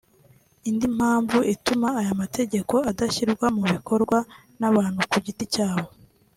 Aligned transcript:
Indi 0.69 0.87
mpamvu 0.97 1.37
ituma 1.53 1.87
aya 1.99 2.11
mategeko 2.21 2.75
adashyirwa 2.91 3.45
mu 3.55 3.63
bikorwa 3.73 4.17
n’abantu 4.59 4.99
ku 5.11 5.17
giti 5.25 5.45
cyabo 5.53 5.85